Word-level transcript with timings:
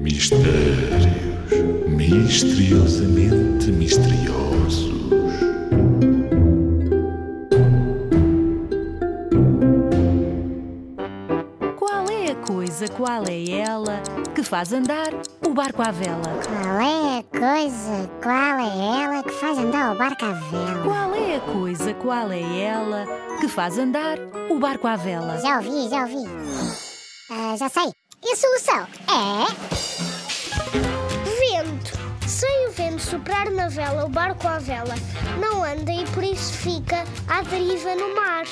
Mistérios 0.00 1.08
misteriosamente 1.88 3.72
misteriosos. 3.72 4.92
Qual 11.76 12.08
é 12.08 12.30
a 12.30 12.34
coisa, 12.36 12.86
qual 12.88 13.24
é 13.26 13.50
ela 13.50 14.00
que 14.34 14.42
faz 14.44 14.72
andar 14.72 15.12
o 15.44 15.52
barco 15.52 15.82
à 15.82 15.90
vela? 15.90 16.22
Qual 16.46 16.80
é 16.80 17.18
a 17.18 17.22
coisa, 17.24 18.10
qual 18.22 18.58
é 18.60 19.02
ela 19.02 19.22
que 19.24 19.32
faz 19.32 19.58
andar 19.58 19.94
o 19.94 19.98
barco 19.98 20.24
à 20.24 20.32
vela? 20.32 20.82
Qual 20.84 21.14
é 21.14 21.36
a 21.36 21.40
coisa, 21.40 21.94
qual 21.94 22.30
é 22.30 22.60
ela 22.62 23.06
que 23.40 23.48
faz 23.48 23.76
andar 23.76 24.18
o 24.48 24.58
barco 24.60 24.86
à 24.86 24.96
vela? 24.96 25.38
Já 25.40 25.56
ouvi, 25.56 25.88
já 25.90 26.02
ouvi. 26.02 26.28
Ah, 27.30 27.56
já 27.56 27.68
sei. 27.68 27.92
E 28.22 28.32
a 28.32 28.36
solução 28.36 28.86
é. 29.08 29.46
Vento. 31.40 31.98
Sem 32.26 32.68
o 32.68 32.72
vento 32.72 33.00
soprar 33.00 33.50
na 33.50 33.68
vela, 33.68 34.04
o 34.04 34.08
barco 34.08 34.46
à 34.46 34.58
vela 34.58 34.94
não 35.40 35.62
anda 35.64 35.92
e 35.92 36.04
por 36.12 36.22
isso 36.22 36.52
fica 36.52 37.04
à 37.28 37.42
deriva 37.42 37.94
no 37.94 38.14
mar. 38.14 38.44